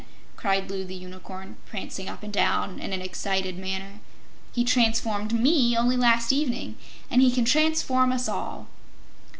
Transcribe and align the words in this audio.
cried 0.35 0.67
Loo 0.71 0.83
the 0.83 0.95
Unicorn, 0.95 1.57
prancing 1.67 2.09
up 2.09 2.23
and 2.23 2.33
down 2.33 2.79
in 2.79 2.91
an 2.91 3.03
excited 3.03 3.59
manner. 3.59 3.99
"He 4.51 4.63
transformed 4.63 5.31
ME, 5.31 5.77
only 5.77 5.95
last 5.95 6.33
evening, 6.33 6.75
and 7.11 7.21
he 7.21 7.29
can 7.31 7.45
transform 7.45 8.11
us 8.11 8.27
all." 8.27 8.65